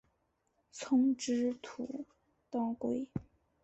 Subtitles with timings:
[0.71, 2.07] 丛枝土
[2.49, 3.07] 当归